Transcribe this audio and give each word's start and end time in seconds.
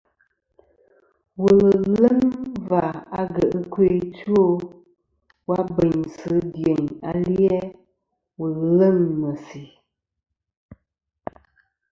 Wùl 1.39 1.59
ɨ̀ 1.71 1.75
leŋ 2.01 2.19
và 2.69 2.83
agyèʼ 3.19 3.53
ɨkœ 3.59 3.85
ɨ 3.97 3.99
two 4.19 4.41
wa 5.47 5.57
bèynsɨ 5.75 6.31
dyèyn 6.53 6.85
ali-a 7.11 7.59
wù 8.37 8.45
leŋ 8.77 8.97
ɨ̀ 9.03 9.11
mèsì. 9.21 9.63